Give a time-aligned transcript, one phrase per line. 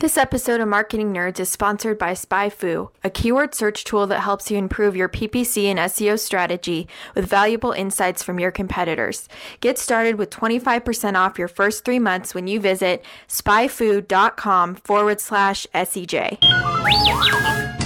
[0.00, 4.48] This episode of Marketing Nerds is sponsored by SpyFu, a keyword search tool that helps
[4.48, 6.86] you improve your PPC and SEO strategy
[7.16, 9.28] with valuable insights from your competitors.
[9.58, 15.66] Get started with 25% off your first three months when you visit spyfu.com forward slash
[15.74, 17.57] SEJ.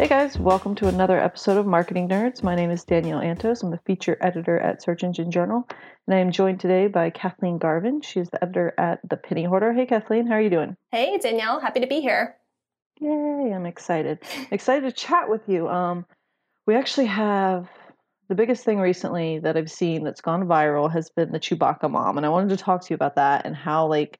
[0.00, 2.42] Hey guys, welcome to another episode of Marketing Nerds.
[2.42, 3.62] My name is Danielle Antos.
[3.62, 5.68] I'm the feature editor at Search Engine Journal,
[6.06, 8.00] and I am joined today by Kathleen Garvin.
[8.00, 9.74] She's the editor at The Penny Hoarder.
[9.74, 10.74] Hey Kathleen, how are you doing?
[10.90, 12.34] Hey Danielle, happy to be here.
[12.98, 14.20] Yay, I'm excited.
[14.50, 15.68] excited to chat with you.
[15.68, 16.06] Um,
[16.66, 17.68] we actually have
[18.30, 22.16] the biggest thing recently that I've seen that's gone viral has been the Chewbacca mom,
[22.16, 24.18] and I wanted to talk to you about that and how like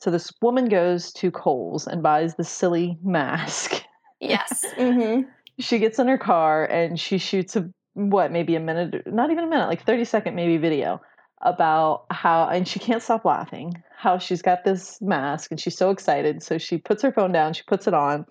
[0.00, 3.84] so this woman goes to Kohl's and buys the silly mask.
[4.20, 4.64] Yes.
[4.76, 5.28] mm-hmm.
[5.58, 9.44] She gets in her car and she shoots a what maybe a minute, not even
[9.44, 11.00] a minute, like thirty second maybe video
[11.42, 15.90] about how and she can't stop laughing how she's got this mask and she's so
[15.90, 18.26] excited so she puts her phone down she puts it on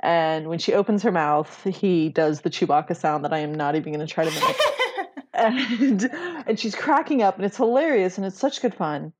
[0.00, 3.74] and when she opens her mouth he does the chewbacca sound that i am not
[3.74, 4.56] even going to try to make
[5.34, 6.10] and
[6.46, 9.12] and she's cracking up and it's hilarious and it's such good fun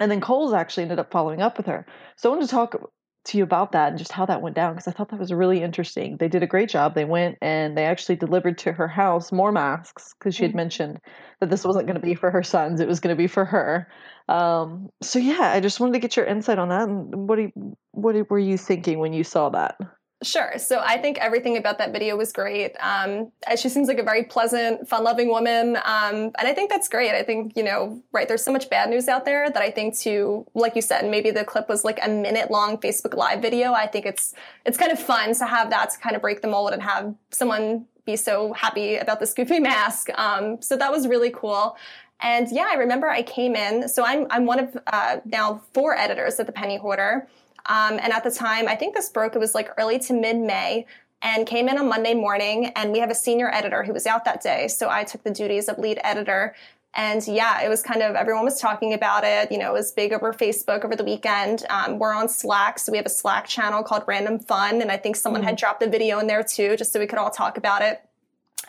[0.00, 1.84] and then Kohl's actually ended up following up with her
[2.16, 2.90] so i wanted to talk
[3.24, 5.32] to you about that and just how that went down because I thought that was
[5.32, 6.18] really interesting.
[6.18, 6.94] They did a great job.
[6.94, 10.58] They went and they actually delivered to her house more masks because she had mm-hmm.
[10.58, 11.00] mentioned
[11.40, 13.44] that this wasn't going to be for her sons; it was going to be for
[13.44, 13.88] her.
[14.28, 16.88] Um, so yeah, I just wanted to get your insight on that.
[16.88, 17.52] And what you,
[17.92, 19.76] what were you thinking when you saw that?
[20.24, 20.58] Sure.
[20.58, 22.74] So I think everything about that video was great.
[22.80, 27.10] Um, she seems like a very pleasant, fun-loving woman, um, and I think that's great.
[27.10, 28.26] I think you know, right?
[28.26, 31.30] There's so much bad news out there that I think to, like you said, maybe
[31.30, 33.72] the clip was like a minute-long Facebook Live video.
[33.74, 34.34] I think it's
[34.64, 37.14] it's kind of fun to have that to kind of break the mold and have
[37.30, 40.08] someone be so happy about this goofy mask.
[40.18, 41.76] Um, so that was really cool.
[42.20, 43.88] And yeah, I remember I came in.
[43.88, 47.28] So I'm I'm one of uh, now four editors at the Penny Hoarder.
[47.66, 50.36] Um, and at the time, I think this broke, it was like early to mid
[50.36, 50.86] May
[51.22, 52.66] and came in on Monday morning.
[52.76, 54.68] And we have a senior editor who was out that day.
[54.68, 56.54] So I took the duties of lead editor.
[56.96, 59.50] And yeah, it was kind of everyone was talking about it.
[59.50, 61.64] You know, it was big over Facebook over the weekend.
[61.68, 64.96] Um, we're on Slack, so we have a Slack channel called Random Fun, and I
[64.96, 65.48] think someone mm-hmm.
[65.48, 68.00] had dropped a video in there too, just so we could all talk about it.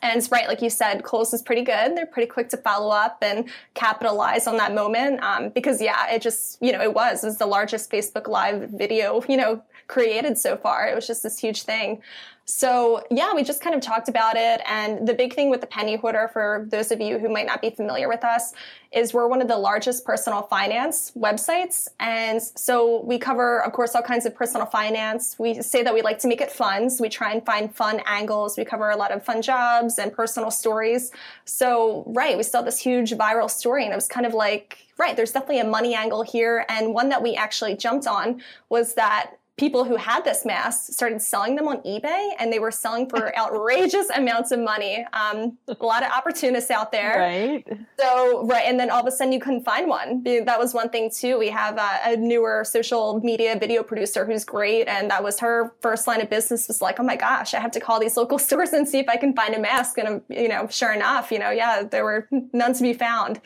[0.01, 1.95] And it's right, like you said, Kohl's is pretty good.
[1.95, 5.23] They're pretty quick to follow up and capitalize on that moment.
[5.23, 8.69] Um, because yeah, it just, you know, it was, it was the largest Facebook Live
[8.69, 10.87] video, you know, created so far.
[10.87, 12.01] It was just this huge thing.
[12.45, 14.61] So yeah, we just kind of talked about it.
[14.67, 17.59] And the big thing with the Penny Hoarder, for those of you who might not
[17.59, 18.53] be familiar with us,
[18.91, 21.87] is we're one of the largest personal finance websites.
[21.99, 25.37] And so we cover, of course, all kinds of personal finance.
[25.39, 26.91] We say that we like to make it fun.
[26.91, 28.57] So we try and find fun angles.
[28.57, 31.11] We cover a lot of fun jobs and personal stories.
[31.45, 35.15] So, right, we saw this huge viral story and it was kind of like, right,
[35.15, 36.63] there's definitely a money angle here.
[36.69, 41.21] And one that we actually jumped on was that people who had this mask started
[41.21, 45.05] selling them on eBay and they were selling for outrageous amounts of money.
[45.13, 47.19] Um, a lot of opportunists out there.
[47.19, 47.65] Right.
[47.97, 48.65] So, right.
[48.65, 50.23] And then all of a sudden you couldn't find one.
[50.23, 51.37] That was one thing too.
[51.37, 54.87] We have a, a newer social media video producer who's great.
[54.87, 57.71] And that was her first line of business was like, oh my gosh, I have
[57.71, 59.97] to call these local stores and see if I can find a mask.
[59.97, 63.39] And, you know, sure enough, you know, yeah, there were none to be found.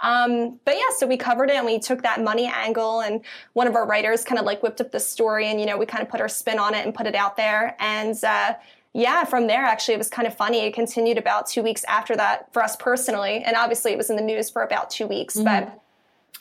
[0.00, 3.22] Um, but yeah, so we covered it and we took that money angle and
[3.54, 5.86] one of our writers kind of like whipped up the story and, you know, we
[5.86, 7.76] kind of put our spin on it and put it out there.
[7.78, 8.54] And, uh,
[8.92, 10.60] yeah, from there, actually, it was kind of funny.
[10.60, 13.42] It continued about two weeks after that for us personally.
[13.44, 15.36] And obviously, it was in the news for about two weeks.
[15.36, 15.44] Mm-hmm.
[15.44, 15.80] But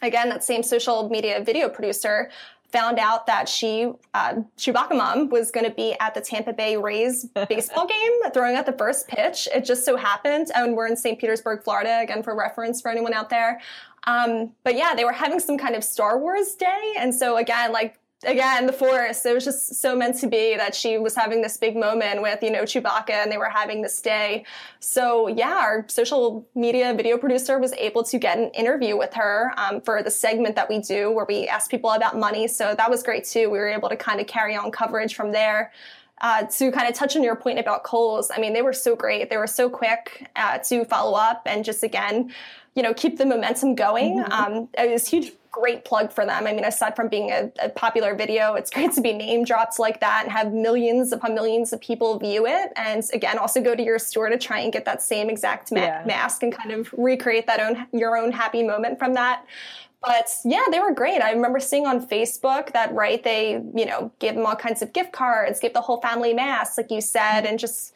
[0.02, 2.30] again, that same social media video producer
[2.72, 6.78] found out that she, uh, Chewbacca Mom, was going to be at the Tampa Bay
[6.78, 9.48] Rays baseball game, throwing out the first pitch.
[9.54, 11.20] It just so happened, and we're in St.
[11.20, 13.62] Petersburg, Florida, again for reference for anyone out there.
[14.08, 17.72] Um, but yeah, they were having some kind of Star Wars day, and so again,
[17.72, 19.26] like again, the force.
[19.26, 22.44] It was just so meant to be that she was having this big moment with,
[22.44, 24.46] you know, Chewbacca and they were having this day.
[24.80, 29.54] So, yeah, our social media video producer was able to get an interview with her
[29.58, 32.48] um, for the segment that we do where we ask people about money.
[32.48, 33.50] So that was great too.
[33.50, 35.72] We were able to kind of carry on coverage from there.
[36.22, 38.96] uh, to kind of touch on your point about Kohl's, I mean, they were so
[38.96, 39.30] great.
[39.30, 42.34] They were so quick uh, to follow up and just again,
[42.76, 44.20] you know, keep the momentum going.
[44.20, 44.32] Mm-hmm.
[44.32, 46.46] Um, it was huge, great plug for them.
[46.46, 49.80] I mean, aside from being a, a, popular video, it's great to be name dropped
[49.80, 52.74] like that and have millions upon millions of people view it.
[52.76, 55.80] And again, also go to your store to try and get that same exact ma-
[55.80, 56.04] yeah.
[56.06, 59.46] mask and kind of recreate that own your own happy moment from that.
[60.06, 61.22] But yeah, they were great.
[61.22, 64.94] I remember seeing on Facebook that, right, they, you know, gave them all kinds of
[64.94, 67.95] gift cards, gave the whole family masks, like you said, and just,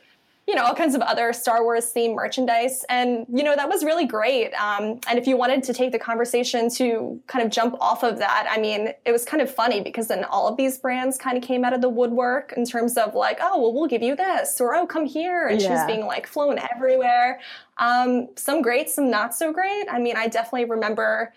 [0.50, 2.84] you know, all kinds of other Star Wars themed merchandise.
[2.90, 4.52] And, you know, that was really great.
[4.56, 8.18] Um, and if you wanted to take the conversation to kind of jump off of
[8.18, 11.38] that, I mean, it was kind of funny because then all of these brands kind
[11.38, 14.16] of came out of the woodwork in terms of like, oh, well, we'll give you
[14.16, 15.46] this, or oh, come here.
[15.46, 15.68] And yeah.
[15.68, 17.40] she was being like flown everywhere.
[17.78, 19.86] Um, some great, some not so great.
[19.88, 21.32] I mean, I definitely remember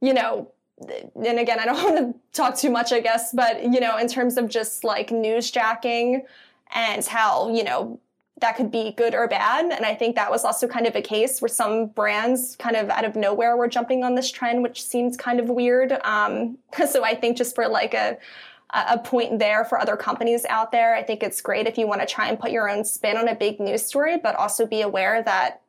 [0.00, 0.50] you know,
[1.14, 4.08] and again, I don't want to talk too much, I guess, but you know, in
[4.08, 6.22] terms of just like newsjacking
[6.74, 8.00] and how, you know,
[8.42, 9.72] that could be good or bad.
[9.72, 12.90] And I think that was also kind of a case where some brands kind of
[12.90, 15.92] out of nowhere were jumping on this trend, which seems kind of weird.
[16.04, 16.58] Um,
[16.88, 18.18] so I think just for like a,
[18.74, 22.00] a point there for other companies out there, I think it's great if you want
[22.02, 24.82] to try and put your own spin on a big news story, but also be
[24.82, 25.62] aware that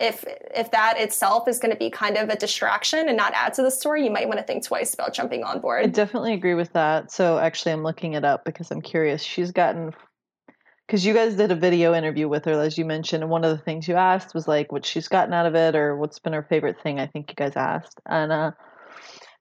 [0.00, 0.24] if
[0.54, 3.62] if that itself is going to be kind of a distraction and not add to
[3.62, 5.84] the story, you might want to think twice about jumping on board.
[5.84, 7.12] I definitely agree with that.
[7.12, 9.22] So actually, I'm looking it up because I'm curious.
[9.22, 9.92] She's gotten
[10.86, 13.56] because you guys did a video interview with her, as you mentioned, and one of
[13.56, 16.32] the things you asked was like what she's gotten out of it or what's been
[16.32, 17.00] her favorite thing.
[17.00, 18.50] I think you guys asked, and uh,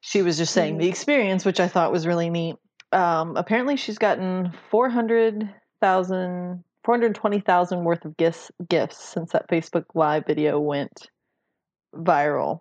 [0.02, 2.56] she was just saying the experience, which I thought was really neat.
[2.92, 5.50] Um, apparently, she's gotten four hundred
[5.82, 11.08] thousand 420,000 worth of gifts gifts since that Facebook live video went
[11.96, 12.60] viral.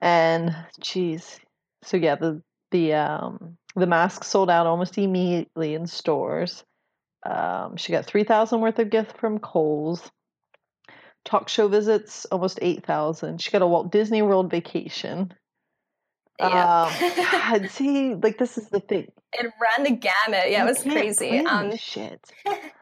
[0.00, 1.38] And geez.
[1.82, 6.64] So yeah, the the um the mask sold out almost immediately in stores.
[7.22, 10.10] Um, she got 3,000 worth of gift from Kohl's.
[11.24, 13.40] Talk show visits almost 8,000.
[13.40, 15.32] She got a Walt Disney World vacation.
[16.38, 16.84] Yeah.
[16.84, 17.24] Um,
[17.60, 19.08] God, see, like this is the thing.
[19.34, 20.50] It ran the gamut.
[20.50, 21.38] Yeah, you it was crazy.
[21.40, 22.20] Um, shit.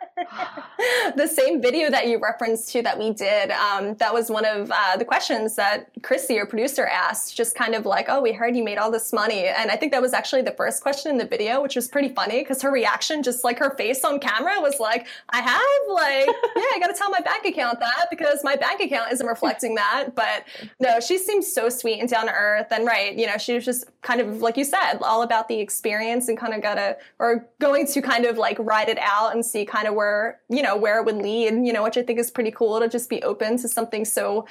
[1.16, 4.70] the same video that you referenced to that we did, um, that was one of
[4.70, 7.36] uh, the questions that Chrissy, your producer, asked.
[7.36, 9.92] Just kind of like, "Oh, we heard you made all this money," and I think
[9.92, 12.70] that was actually the first question in the video, which was pretty funny because her
[12.70, 16.26] reaction, just like her face on camera, was like, "I have like,
[16.56, 19.74] yeah, I got to tell my bank account that because my bank account isn't reflecting
[19.76, 20.44] that." But
[20.80, 23.64] no, she seems so sweet and down to earth, and right, you know, she was
[23.64, 27.46] just kind of like you said, all about the experience and kind of gotta or
[27.60, 30.62] going to kind of like ride it out and see kind of where where you
[30.62, 33.08] know where it would lead you know which i think is pretty cool to just
[33.08, 34.46] be open to something so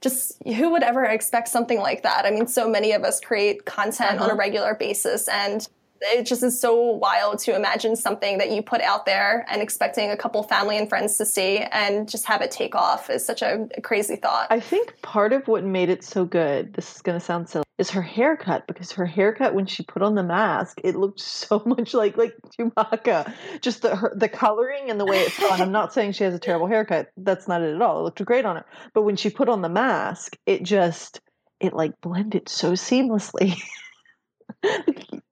[0.00, 3.64] just who would ever expect something like that i mean so many of us create
[3.64, 4.24] content uh-huh.
[4.24, 4.36] on a uh-huh.
[4.36, 5.68] regular basis and
[6.00, 10.10] it just is so wild to imagine something that you put out there and expecting
[10.10, 13.42] a couple family and friends to see and just have it take off is such
[13.42, 14.46] a, crazy thought.
[14.50, 17.64] I think part of what made it so good, this is going to sound silly,
[17.78, 21.62] is her haircut because her haircut when she put on the mask, it looked so
[21.64, 23.32] much like like Chewbacca.
[23.60, 25.60] Just the her, the coloring and the way it's done.
[25.60, 27.08] I'm not saying she has a terrible haircut.
[27.16, 28.00] That's not it at all.
[28.00, 28.64] It looked great on her.
[28.94, 31.20] But when she put on the mask, it just
[31.60, 33.60] it like blended so seamlessly.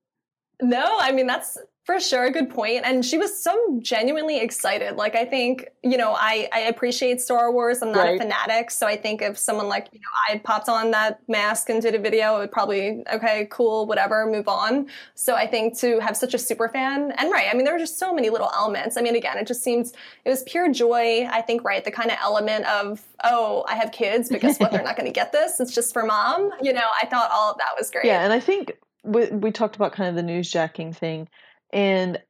[0.63, 2.83] No, I mean that's for sure a good point.
[2.85, 4.97] And she was so genuinely excited.
[4.97, 7.81] Like I think, you know, I, I appreciate Star Wars.
[7.81, 8.17] I'm not right.
[8.17, 8.73] a fanatic.
[8.73, 11.95] So I think if someone like, you know, I popped on that mask and did
[11.95, 14.89] a video, it would probably, okay, cool, whatever, move on.
[15.15, 17.79] So I think to have such a super fan and right, I mean, there were
[17.79, 18.97] just so many little elements.
[18.97, 19.93] I mean, again, it just seems
[20.25, 21.29] it was pure joy.
[21.31, 24.73] I think, right, the kind of element of, oh, I have kids, but guess what?
[24.73, 25.61] They're not going to get this.
[25.61, 26.51] It's just for mom.
[26.61, 28.07] You know, I thought all of that was great.
[28.07, 28.25] Yeah.
[28.25, 31.29] And I think we, we talked about kind of the newsjacking thing,
[31.73, 32.21] and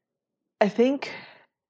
[0.60, 1.12] I think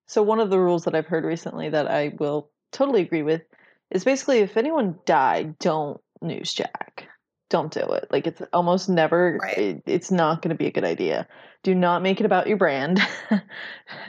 [0.07, 0.23] so.
[0.23, 3.43] One of the rules that I've heard recently that I will totally agree with
[3.91, 7.05] is basically if anyone died, don't newsjack.
[7.49, 8.09] Don't do it.
[8.11, 9.39] Like it's almost never.
[9.41, 9.59] Right.
[9.59, 11.29] It, it's not going to be a good idea.
[11.63, 13.01] Do not make it about your brand.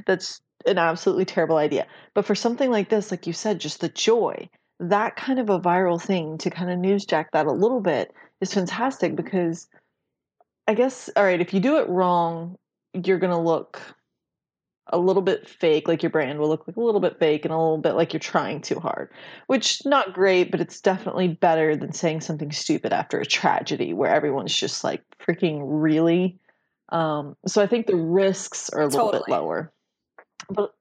[0.07, 1.85] That's an absolutely terrible idea.
[2.15, 4.49] But for something like this, like you said, just the joy,
[4.79, 8.11] that kind of a viral thing to kind of newsjack that a little bit
[8.41, 9.67] is fantastic because
[10.67, 12.57] I guess all right, if you do it wrong,
[12.93, 13.81] you're going to look
[14.89, 17.53] a little bit fake, like your brand will look like a little bit fake and
[17.53, 19.11] a little bit like you're trying too hard,
[19.47, 24.13] which not great, but it's definitely better than saying something stupid after a tragedy where
[24.13, 26.39] everyone's just like freaking really.
[26.89, 29.23] Um, so I think the risks are a little totally.
[29.27, 29.73] bit lower.
[30.49, 30.73] But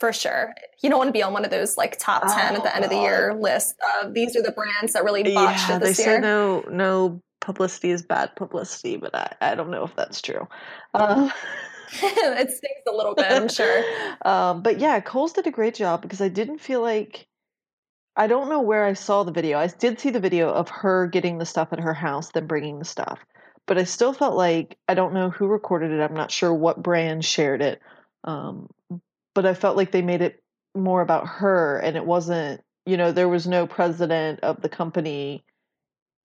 [0.00, 0.54] for sure.
[0.82, 2.74] You don't want to be on one of those like top 10 oh, at the
[2.74, 5.80] end of the year list of these are the brands that really botched yeah, it
[5.80, 6.16] this they year.
[6.16, 10.46] Say no, no publicity is bad publicity, but I, I don't know if that's true.
[10.94, 11.30] Uh,
[12.02, 13.84] it stings a little bit, I'm sure.
[14.24, 17.26] um, but yeah, Kohl's did a great job because I didn't feel like
[18.16, 19.58] I don't know where I saw the video.
[19.58, 22.80] I did see the video of her getting the stuff at her house, then bringing
[22.80, 23.20] the stuff.
[23.66, 26.00] But I still felt like I don't know who recorded it.
[26.00, 27.80] I'm not sure what brand shared it.
[28.24, 28.68] Um,
[29.34, 30.42] but I felt like they made it
[30.74, 35.44] more about her and it wasn't, you know, there was no president of the company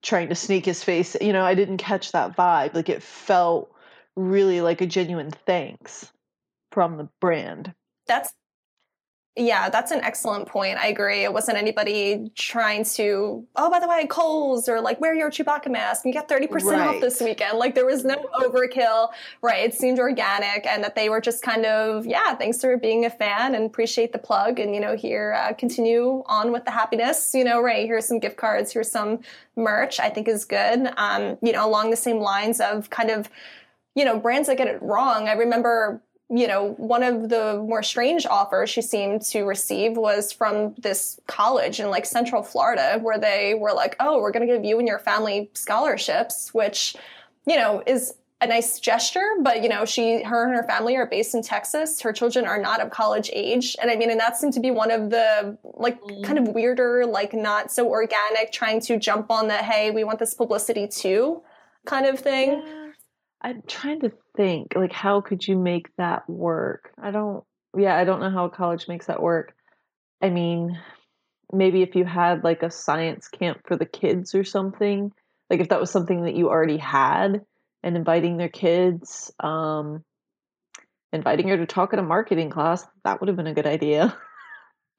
[0.04, 1.16] trying to sneak his face.
[1.20, 2.74] You know, I didn't catch that vibe.
[2.74, 3.72] Like it felt
[4.14, 6.12] really like a genuine thanks
[6.70, 7.74] from the brand.
[8.06, 8.32] That's
[9.36, 10.78] yeah, that's an excellent point.
[10.78, 11.24] I agree.
[11.24, 15.68] It wasn't anybody trying to, oh, by the way, Kohl's or like wear your Chewbacca
[15.68, 16.80] mask and get 30% right.
[16.86, 17.58] off this weekend.
[17.58, 19.08] Like there was no overkill,
[19.42, 19.64] right?
[19.64, 23.10] It seemed organic and that they were just kind of, yeah, thanks for being a
[23.10, 27.32] fan and appreciate the plug and, you know, here, uh, continue on with the happiness,
[27.34, 27.86] you know, right?
[27.86, 29.18] Here's some gift cards, here's some
[29.56, 30.92] merch, I think is good.
[30.96, 33.28] Um, you know, along the same lines of kind of,
[33.96, 35.26] you know, brands that get it wrong.
[35.26, 36.00] I remember
[36.30, 41.20] you know, one of the more strange offers she seemed to receive was from this
[41.26, 44.78] college in like Central Florida, where they were like, "Oh, we're going to give you
[44.78, 46.96] and your family scholarships," which,
[47.46, 49.34] you know, is a nice gesture.
[49.40, 52.00] But you know, she, her, and her family are based in Texas.
[52.00, 54.70] Her children are not of college age, and I mean, and that seemed to be
[54.70, 56.24] one of the like mm.
[56.24, 60.18] kind of weirder, like not so organic, trying to jump on the "Hey, we want
[60.18, 61.42] this publicity too,"
[61.84, 62.62] kind of thing.
[62.66, 62.83] Yeah.
[63.44, 66.92] I'm trying to think like how could you make that work?
[67.00, 67.44] I don't
[67.76, 69.54] yeah, I don't know how college makes that work.
[70.22, 70.80] I mean,
[71.52, 75.12] maybe if you had like a science camp for the kids or something,
[75.50, 77.42] like if that was something that you already had
[77.82, 80.02] and inviting their kids, um
[81.12, 84.16] inviting her to talk at a marketing class, that would have been a good idea.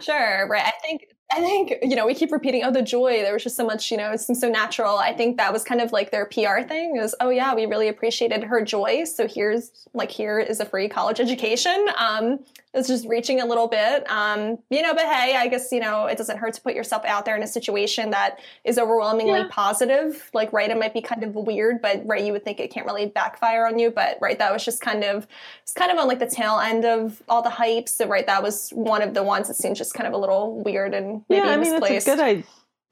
[0.00, 0.64] sure, right.
[0.64, 3.22] I think I think, you know, we keep repeating, oh, the joy.
[3.22, 4.96] There was just so much, you know, it seems so natural.
[4.96, 7.88] I think that was kind of like their PR thing is, oh, yeah, we really
[7.88, 9.02] appreciated her joy.
[9.04, 11.88] So here's like, here is a free college education.
[11.98, 12.38] Um,
[12.74, 14.08] it's just reaching a little bit.
[14.10, 17.04] Um, you know, but hey, I guess, you know, it doesn't hurt to put yourself
[17.06, 19.48] out there in a situation that is overwhelmingly yeah.
[19.50, 20.30] positive.
[20.34, 22.86] Like, right, it might be kind of weird, but right, you would think it can't
[22.86, 23.90] really backfire on you.
[23.90, 25.26] But right, that was just kind of,
[25.62, 27.88] it's kind of on like the tail end of all the hype.
[27.88, 30.62] So right, that was one of the ones that seemed just kind of a little
[30.62, 31.94] weird and maybe yeah, I mean, misplaced.
[31.94, 32.44] it's a good idea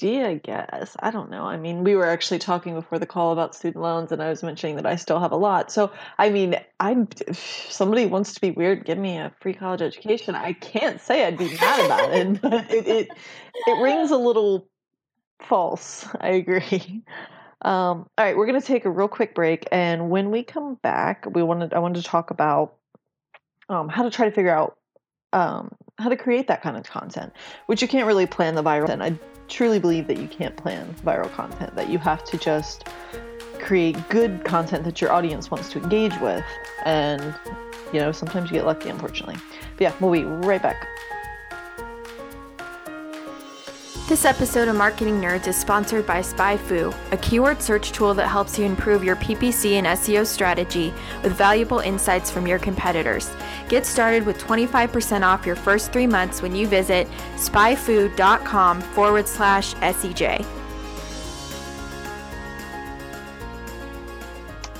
[0.04, 0.96] idea, I guess.
[1.00, 1.44] I don't know.
[1.44, 4.42] I mean, we were actually talking before the call about student loans, and I was
[4.42, 5.70] mentioning that I still have a lot.
[5.70, 7.38] So, I mean, I'm if
[7.70, 10.34] somebody wants to be weird, give me a free college education.
[10.34, 13.08] I can't say I'd be mad about it, but it it,
[13.66, 14.68] it rings a little
[15.40, 16.06] false.
[16.20, 17.02] I agree.
[17.62, 20.74] Um, all right, we're going to take a real quick break, and when we come
[20.74, 22.74] back, we wanted I wanted to talk about
[23.70, 24.76] um, how to try to figure out
[25.34, 27.32] um, how to create that kind of content,
[27.66, 28.88] which you can't really plan the viral.
[28.88, 32.88] And I truly believe that you can't plan viral content, that you have to just
[33.58, 36.44] create good content that your audience wants to engage with.
[36.84, 37.34] And,
[37.92, 39.36] you know, sometimes you get lucky, unfortunately.
[39.76, 40.86] But yeah, we'll be right back.
[44.06, 48.58] This episode of Marketing Nerds is sponsored by SpyFu, a keyword search tool that helps
[48.58, 50.92] you improve your PPC and SEO strategy
[51.22, 53.30] with valuable insights from your competitors.
[53.70, 59.72] Get started with 25% off your first three months when you visit spyfu.com forward slash
[59.76, 60.44] SEJ.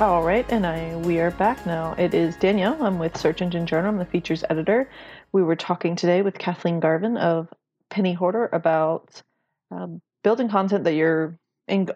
[0.00, 1.94] All right, and I we are back now.
[1.96, 2.76] It is Danielle.
[2.82, 3.88] I'm with Search Engine Journal.
[3.88, 4.90] I'm the features editor.
[5.32, 7.48] We were talking today with Kathleen Garvin of
[7.94, 9.22] Penny Hoarder about
[9.70, 11.38] um, building content that your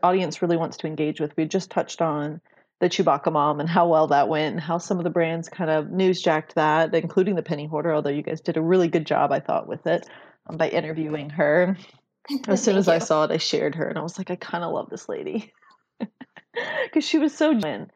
[0.03, 1.37] audience really wants to engage with.
[1.37, 2.41] We just touched on
[2.81, 5.69] the Chewbacca mom and how well that went, and how some of the brands kind
[5.69, 7.93] of newsjacked that, including the Penny Hoarder.
[7.93, 10.09] Although you guys did a really good job, I thought, with it
[10.49, 11.77] um, by interviewing her.
[12.49, 12.93] As soon as you.
[12.93, 15.09] I saw it, I shared her, and I was like, I kind of love this
[15.09, 15.53] lady
[16.85, 17.91] because she was so genuine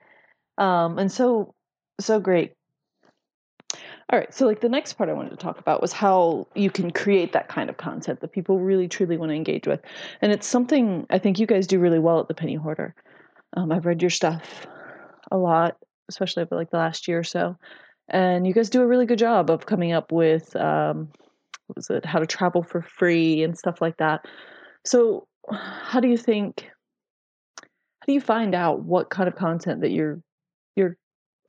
[0.58, 1.54] um, and so
[2.00, 2.52] so great.
[4.10, 6.70] All right, so like the next part I wanted to talk about was how you
[6.70, 9.80] can create that kind of content that people really truly want to engage with,
[10.20, 12.94] and it's something I think you guys do really well at the Penny Hoarder.
[13.56, 14.66] Um, I've read your stuff
[15.30, 15.76] a lot,
[16.08, 17.56] especially over like the last year or so,
[18.08, 21.08] and you guys do a really good job of coming up with um,
[21.66, 24.26] what was it, how to travel for free and stuff like that.
[24.84, 26.68] So, how do you think?
[27.56, 30.20] How do you find out what kind of content that you're
[30.76, 30.96] you're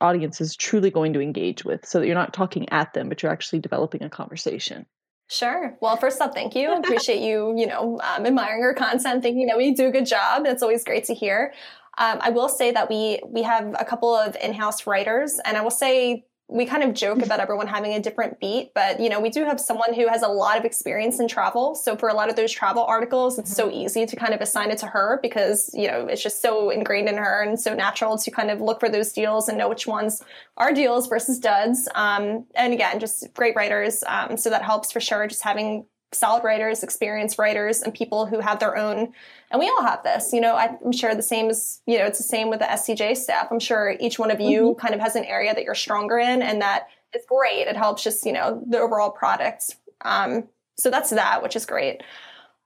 [0.03, 3.23] audience is truly going to engage with so that you're not talking at them, but
[3.23, 4.85] you're actually developing a conversation.
[5.29, 5.75] Sure.
[5.81, 6.71] Well, first up, thank you.
[6.77, 10.45] Appreciate you, you know, um, admiring our content, thinking that we do a good job.
[10.45, 11.53] It's always great to hear.
[11.97, 15.61] Um, I will say that we we have a couple of in-house writers, and I
[15.61, 19.19] will say we kind of joke about everyone having a different beat, but you know,
[19.19, 21.73] we do have someone who has a lot of experience in travel.
[21.73, 24.69] So for a lot of those travel articles, it's so easy to kind of assign
[24.69, 28.17] it to her because, you know, it's just so ingrained in her and so natural
[28.17, 30.21] to kind of look for those deals and know which ones
[30.57, 31.87] are deals versus duds.
[31.95, 34.03] Um, and again, just great writers.
[34.05, 35.27] Um, so that helps for sure.
[35.27, 39.13] Just having solid writers, experienced writers, and people who have their own.
[39.53, 40.55] And we all have this, you know.
[40.55, 42.05] I'm sure the same is, you know.
[42.05, 43.49] It's the same with the SEJ staff.
[43.51, 44.79] I'm sure each one of you mm-hmm.
[44.79, 47.67] kind of has an area that you're stronger in, and that is great.
[47.67, 49.75] It helps just you know the overall product.
[50.01, 52.01] Um, so that's that, which is great.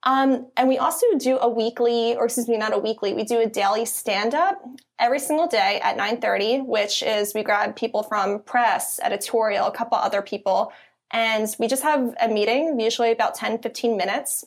[0.04, 3.14] Um, and we also do a weekly, or excuse me, not a weekly.
[3.14, 4.64] We do a daily stand-up
[4.98, 9.98] every single day at 9:30, which is we grab people from press, editorial, a couple
[9.98, 10.72] other people,
[11.12, 14.46] and we just have a meeting, usually about 10, 15 minutes.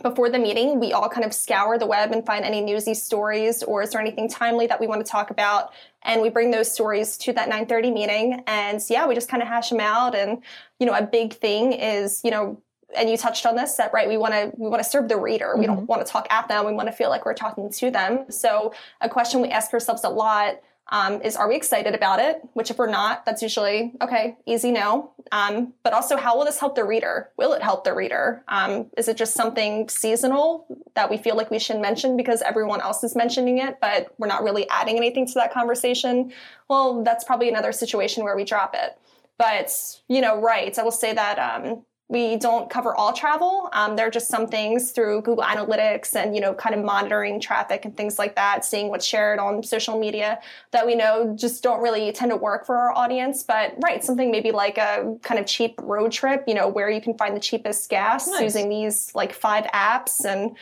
[0.00, 3.62] Before the meeting, we all kind of scour the web and find any newsy stories
[3.62, 5.72] or is there anything timely that we want to talk about?
[6.02, 8.42] And we bring those stories to that 930 meeting.
[8.46, 10.14] And so, yeah, we just kind of hash them out.
[10.14, 10.42] And,
[10.80, 12.60] you know, a big thing is, you know,
[12.96, 15.16] and you touched on this that right we want to we want to serve the
[15.16, 15.60] reader mm-hmm.
[15.60, 15.86] we don't mm-hmm.
[15.86, 18.74] want to talk at them we want to feel like we're talking to them so
[19.00, 22.42] a question we ask ourselves a lot um, is are we excited about it?
[22.54, 25.12] Which, if we're not, that's usually okay, easy no.
[25.30, 27.30] Um, but also, how will this help the reader?
[27.36, 28.44] Will it help the reader?
[28.48, 32.80] Um, is it just something seasonal that we feel like we should mention because everyone
[32.80, 36.32] else is mentioning it, but we're not really adding anything to that conversation?
[36.68, 38.98] Well, that's probably another situation where we drop it.
[39.38, 39.72] But,
[40.08, 43.70] you know, right, I will say that um, we don't cover all travel.
[43.72, 47.40] Um, there are just some things through Google Analytics and you know kind of monitoring
[47.40, 50.38] traffic and things like that, seeing what's shared on social media
[50.72, 53.42] that we know just don't really tend to work for our audience.
[53.42, 57.00] But right, something maybe like a kind of cheap road trip, you know, where you
[57.00, 58.42] can find the cheapest gas nice.
[58.42, 60.56] using these like five apps and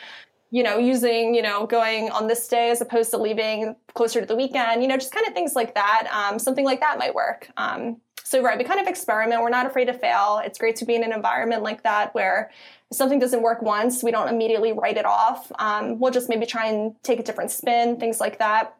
[0.53, 4.27] you know, using, you know, going on this day as opposed to leaving closer to
[4.27, 6.09] the weekend, you know, just kind of things like that.
[6.13, 7.49] Um, something like that might work.
[7.57, 9.43] Um, so, right, we kind of experiment.
[9.43, 10.41] We're not afraid to fail.
[10.45, 12.53] It's great to be in an environment like that where
[12.89, 15.51] if something doesn't work once, we don't immediately write it off.
[15.59, 18.77] Um, we'll just maybe try and take a different spin, things like that.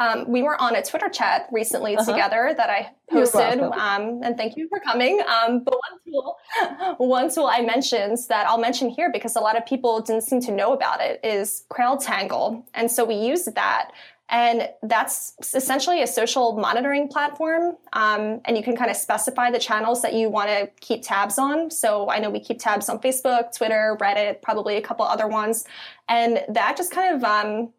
[0.00, 2.10] Um, we were on a Twitter chat recently uh-huh.
[2.10, 5.20] together that I posted, um, and thank you for coming.
[5.20, 6.36] Um, but one tool,
[6.98, 10.40] one tool I mentioned that I'll mention here because a lot of people didn't seem
[10.40, 13.92] to know about it is CrowdTangle, and so we used that
[14.30, 17.76] and that's essentially a social monitoring platform.
[17.92, 21.38] Um, and you can kind of specify the channels that you want to keep tabs
[21.38, 21.70] on.
[21.70, 25.66] So I know we keep tabs on Facebook, Twitter, Reddit, probably a couple other ones.
[26.08, 27.72] And that just kind of um,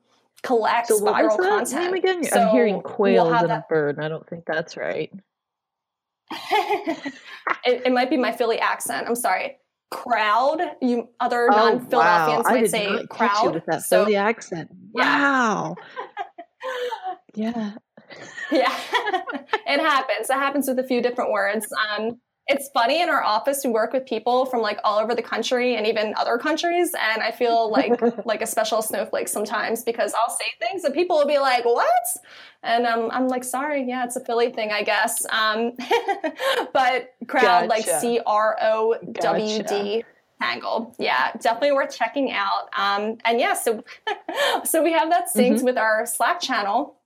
[0.44, 1.86] collects so viral content.
[1.86, 2.24] Name again?
[2.24, 3.66] So I'm hearing quail we'll and that...
[3.66, 4.00] a bird.
[4.00, 5.12] I don't think that's right.
[6.32, 7.14] it,
[7.66, 9.08] it might be my Philly accent.
[9.08, 9.58] I'm sorry
[9.92, 10.62] crowd.
[10.82, 12.52] You other oh, non-Philadelphians wow.
[12.52, 13.54] might say crowd.
[13.54, 14.70] with that so, Philly accent.
[14.94, 15.76] Wow.
[17.34, 17.74] yeah.
[18.52, 18.78] Yeah.
[19.66, 20.30] it happens.
[20.30, 21.66] It happens with a few different words.
[21.90, 25.22] Um, it's funny in our office we work with people from like all over the
[25.22, 30.14] country and even other countries and i feel like like a special snowflake sometimes because
[30.14, 31.90] i'll say things and people will be like what
[32.64, 35.72] and um, i'm like sorry yeah it's a philly thing i guess um,
[36.74, 37.68] but crowd gotcha.
[37.68, 40.04] like c-r-o-w-d gotcha.
[40.42, 40.96] Tangle.
[41.00, 42.70] Yeah, definitely worth checking out.
[42.78, 43.84] Um, and yeah, so
[44.64, 45.66] so we have that synced mm-hmm.
[45.66, 46.98] with our Slack channel.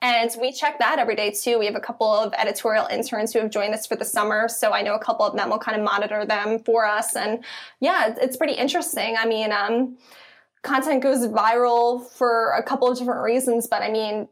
[0.00, 1.58] And we check that every day too.
[1.58, 4.48] We have a couple of editorial interns who have joined us for the summer.
[4.48, 7.16] So I know a couple of them will kind of monitor them for us.
[7.16, 7.42] And
[7.80, 9.16] yeah, it's pretty interesting.
[9.18, 9.96] I mean, um,
[10.62, 14.28] content goes viral for a couple of different reasons, but I mean,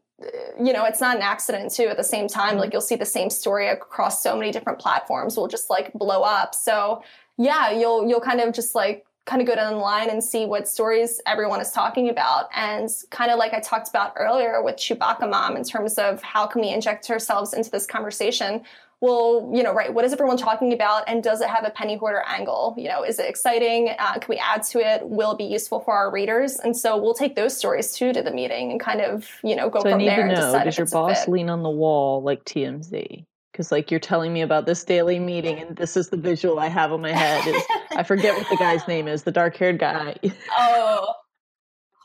[0.62, 1.84] you know, it's not an accident too.
[1.84, 5.36] At the same time, like you'll see the same story across so many different platforms
[5.36, 6.54] will just like blow up.
[6.54, 7.02] So
[7.38, 10.46] yeah, you'll you'll kind of just like kind of go down the line and see
[10.46, 12.48] what stories everyone is talking about.
[12.54, 16.46] And kind of like I talked about earlier with Chewbacca Mom in terms of how
[16.46, 18.62] can we inject ourselves into this conversation.
[19.00, 21.96] Well, you know, right, what is everyone talking about and does it have a penny
[21.96, 22.74] hoarder angle?
[22.76, 23.94] You know, is it exciting?
[23.98, 25.08] Uh, can we add to it?
[25.08, 26.56] Will it be useful for our readers?
[26.56, 29.70] And so we'll take those stories too to the meeting and kind of, you know,
[29.70, 30.28] go so from I need there.
[30.28, 33.24] To know, does your boss lean on the wall like TMZ?
[33.52, 36.68] Because like you're telling me about this daily meeting and this is the visual i
[36.68, 37.62] have in my head is
[37.92, 40.16] i forget what the guy's name is the dark haired guy.
[40.58, 41.14] Oh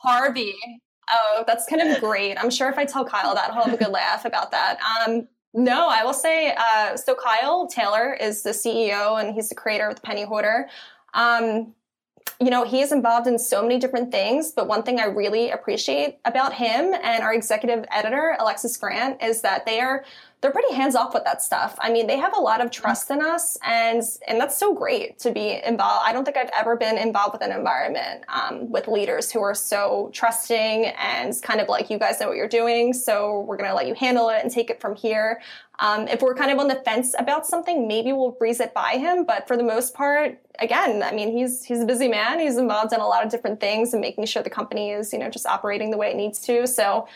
[0.02, 0.54] harvey.
[1.10, 2.36] Oh that's kind of great.
[2.36, 4.78] I'm sure if i tell kyle that he'll have a good laugh about that.
[5.06, 9.54] Um no i will say uh, so kyle taylor is the ceo and he's the
[9.54, 10.68] creator of the penny hoarder
[11.14, 11.74] um,
[12.40, 15.50] you know, he is involved in so many different things, but one thing I really
[15.50, 20.04] appreciate about him and our executive editor, Alexis Grant, is that they are
[20.40, 21.76] they're pretty hands off with that stuff.
[21.80, 25.18] I mean, they have a lot of trust in us, and and that's so great
[25.20, 26.04] to be involved.
[26.06, 29.54] I don't think I've ever been involved with an environment um, with leaders who are
[29.54, 33.74] so trusting and kind of like you guys know what you're doing, so we're gonna
[33.74, 35.40] let you handle it and take it from here.
[35.80, 38.92] Um, if we're kind of on the fence about something, maybe we'll breeze it by
[38.92, 39.24] him.
[39.24, 42.40] But for the most part, again, I mean, he's he's a busy man.
[42.40, 45.18] He's involved in a lot of different things and making sure the company is, you
[45.18, 46.66] know, just operating the way it needs to.
[46.66, 47.06] So,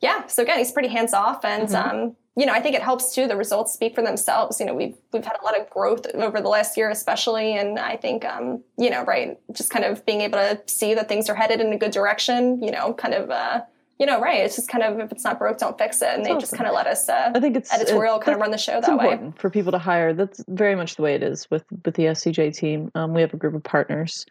[0.00, 0.26] yeah.
[0.26, 1.90] So again, he's pretty hands off, and mm-hmm.
[1.90, 3.26] um, you know, I think it helps too.
[3.26, 4.60] The results speak for themselves.
[4.60, 7.78] You know, we've we've had a lot of growth over the last year, especially, and
[7.78, 11.30] I think, um, you know, right, just kind of being able to see that things
[11.30, 12.62] are headed in a good direction.
[12.62, 13.30] You know, kind of.
[13.30, 13.62] Uh,
[14.00, 14.40] you know, right.
[14.40, 16.40] It's just kind of if it's not broke, don't fix it, and they awesome.
[16.40, 17.06] just kind of let us.
[17.06, 19.32] Uh, I think it's editorial it, kind of run the show that way.
[19.36, 22.56] For people to hire, that's very much the way it is with with the SEJ
[22.56, 22.90] team.
[22.94, 24.24] Um, we have a group of partners: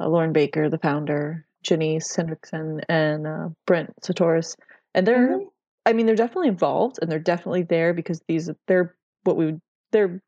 [0.00, 4.56] uh, Loren Baker, the founder, Jenise Henrikson, and uh, Brent Csutoras,
[4.94, 5.36] and they're.
[5.36, 5.44] Mm-hmm.
[5.86, 9.60] I mean, they're definitely involved, and they're definitely there because these they're what we would
[9.92, 10.22] they're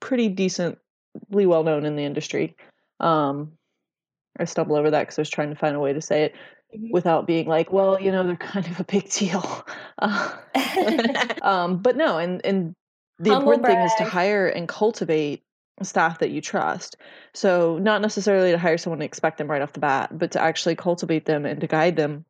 [0.00, 0.78] pretty decently
[1.46, 2.56] well known in the industry.
[3.00, 3.52] Um,
[4.38, 6.34] I stumble over that because I was trying to find a way to say it.
[6.74, 6.90] Mm-hmm.
[6.90, 9.66] without being like, well, you know, they're kind of a big deal.
[9.98, 10.36] Uh,
[11.42, 12.74] um, but no, and and
[13.18, 13.76] the Humble important brag.
[13.76, 15.42] thing is to hire and cultivate
[15.82, 16.96] staff that you trust.
[17.32, 20.42] So not necessarily to hire someone and expect them right off the bat, but to
[20.42, 22.26] actually cultivate them and to guide them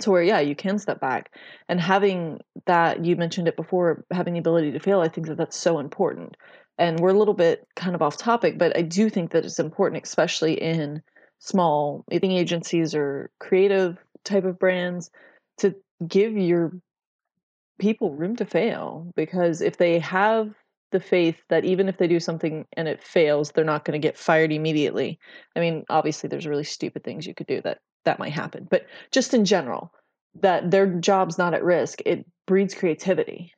[0.00, 1.34] to where yeah you can step back
[1.68, 5.36] and having that you mentioned it before having the ability to fail i think that
[5.36, 6.36] that's so important
[6.78, 9.60] and we're a little bit kind of off topic but i do think that it's
[9.60, 11.02] important especially in
[11.44, 15.10] small eating agencies or creative type of brands
[15.58, 15.74] to
[16.08, 16.72] give your
[17.78, 20.54] people room to fail because if they have
[20.90, 24.06] the faith that even if they do something and it fails they're not going to
[24.08, 25.18] get fired immediately.
[25.54, 28.86] I mean obviously there's really stupid things you could do that that might happen but
[29.10, 29.92] just in general
[30.40, 33.52] that their job's not at risk it breeds creativity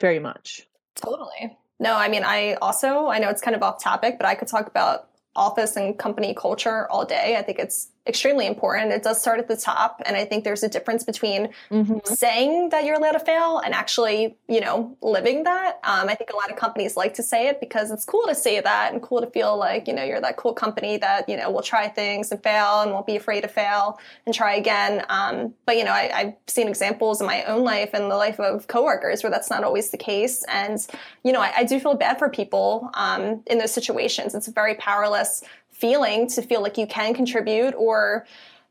[0.00, 0.66] very much.
[0.96, 1.56] Totally.
[1.78, 4.48] No i mean i also i know it's kind of off topic but i could
[4.48, 7.36] talk about office and company culture all day.
[7.38, 8.90] I think it's extremely important.
[8.92, 10.00] It does start at the top.
[10.06, 11.98] And I think there's a difference between mm-hmm.
[12.04, 15.78] saying that you're allowed to fail and actually, you know, living that.
[15.84, 18.34] Um, I think a lot of companies like to say it because it's cool to
[18.34, 21.36] say that and cool to feel like, you know, you're that cool company that, you
[21.36, 25.04] know, will try things and fail and won't be afraid to fail and try again.
[25.10, 28.40] Um, but, you know, I, have seen examples in my own life and the life
[28.40, 30.44] of coworkers where that's not always the case.
[30.48, 30.84] And,
[31.24, 34.34] you know, I, I do feel bad for people um, in those situations.
[34.34, 35.44] It's very powerless
[35.78, 38.26] feeling to feel like you can contribute or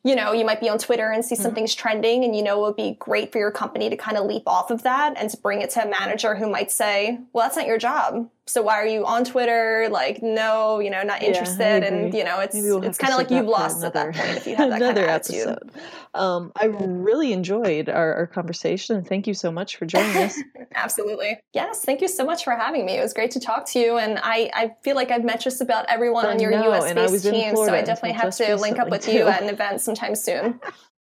[0.07, 1.43] you know, you might be on Twitter and see mm-hmm.
[1.43, 4.25] something's trending and you know it would be great for your company to kind of
[4.25, 7.45] leap off of that and to bring it to a manager who might say, well,
[7.45, 9.89] that's not your job so why are you on Twitter?
[9.91, 11.83] Like, no, you know, not interested.
[11.83, 14.25] Yeah, and you know, it's we'll it's kind of like you've lost another, at that
[14.25, 15.47] point if you have that kind of attitude.
[15.47, 15.71] Episode.
[16.13, 19.03] Um, I really enjoyed our, our conversation.
[19.03, 20.41] Thank you so much for joining us.
[20.75, 21.37] Absolutely.
[21.53, 22.93] Yes, thank you so much for having me.
[22.93, 25.61] It was great to talk to you, and I, I feel like I've met just
[25.61, 28.79] about everyone I on your know, US based team, so I definitely have to link
[28.79, 29.11] up with too.
[29.11, 30.59] you at an event sometime soon.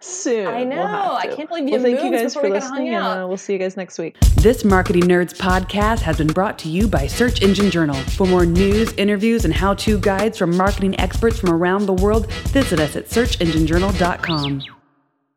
[0.00, 0.46] Soon.
[0.46, 0.76] I know.
[0.76, 3.52] We'll I can't believe you well, thank you guys for listening, and uh, we'll see
[3.52, 4.18] you guys next week.
[4.36, 7.94] This Marketing Nerds podcast has been brought to you by Search Engine Journal.
[7.94, 12.80] For more news, interviews, and how-to guides from marketing experts from around the world, visit
[12.80, 14.62] us at searchenginejournal.com.